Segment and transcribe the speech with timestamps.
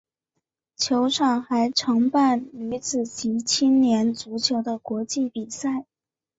[0.77, 5.85] 球场还承办女子及青年足球的国际比赛。